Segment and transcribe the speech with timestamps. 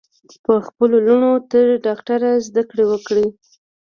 [0.45, 3.27] په خپلو لوڼو تر دوکترا ذدکړي وکړئ